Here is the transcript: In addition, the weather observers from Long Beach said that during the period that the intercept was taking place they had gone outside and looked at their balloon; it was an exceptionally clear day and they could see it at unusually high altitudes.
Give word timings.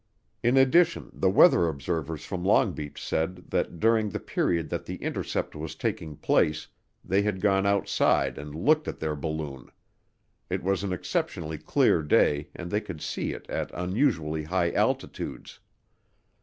In 0.41 0.57
addition, 0.57 1.11
the 1.13 1.29
weather 1.29 1.67
observers 1.67 2.25
from 2.25 2.43
Long 2.43 2.71
Beach 2.73 2.99
said 2.99 3.51
that 3.51 3.79
during 3.79 4.09
the 4.09 4.19
period 4.19 4.67
that 4.69 4.87
the 4.87 4.95
intercept 4.95 5.55
was 5.55 5.75
taking 5.75 6.15
place 6.15 6.65
they 7.05 7.21
had 7.21 7.39
gone 7.39 7.67
outside 7.67 8.39
and 8.39 8.55
looked 8.55 8.87
at 8.87 8.97
their 8.99 9.15
balloon; 9.15 9.69
it 10.49 10.63
was 10.63 10.83
an 10.83 10.91
exceptionally 10.91 11.59
clear 11.59 12.01
day 12.01 12.49
and 12.55 12.71
they 12.71 12.81
could 12.81 12.99
see 13.03 13.31
it 13.33 13.47
at 13.47 13.69
unusually 13.75 14.41
high 14.45 14.71
altitudes. 14.71 15.59